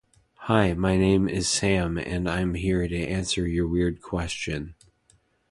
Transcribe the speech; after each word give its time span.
Hi 0.47 0.73
my 0.73 0.97
name 0.97 1.29
is 1.29 1.47
sam 1.47 1.99
and 1.99 2.27
I'm 2.27 2.55
here 2.55 2.87
to 2.87 2.97
answer 3.07 3.47
your 3.47 3.67
weird 3.67 4.01
question 4.01 4.73